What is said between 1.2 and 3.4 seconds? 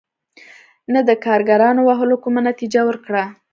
کارګرانو وهلو کومه نتیجه ورکړه.